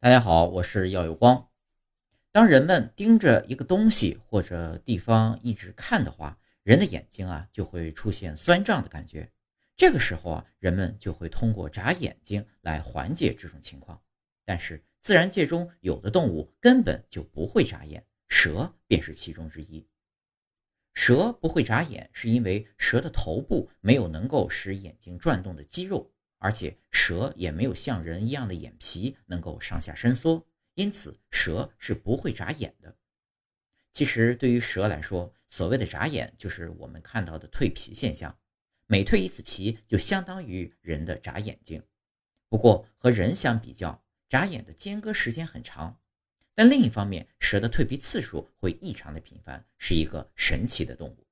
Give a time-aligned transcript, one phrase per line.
[0.00, 1.48] 大家好，我是耀有光。
[2.30, 9.28] 当人们盯着一个东西或者地方一直看的话，人的眼睛啊就会出现酸胀的感觉。
[9.76, 14.00] 这个时候啊，人们就会通过眨眼睛来缓解这种情况。
[14.44, 19.84] 但是自然界中有的动物根本就不会眨眼，蛇便是其中之一。
[20.94, 26.08] 蛇不会眨眼，是因为蛇的头部没有能够使眼睛转动的肌肉。
[26.38, 32.96] 而且蛇也没有像人一样的眼皮能够上下伸缩，因此蛇是不会眨眼的。
[33.92, 38.38] 其实对于蛇来说，所谓的眨眼就是我们看到的蜕皮现象，
[38.86, 41.82] 每蜕一次皮就相当于人的眨眼睛。
[42.48, 46.00] 不过和人相比较，眨眼的间隔时间很长。
[46.54, 51.26] 但另一方面，蛇的蜕皮次数会异常的频繁，是一个神奇的动物。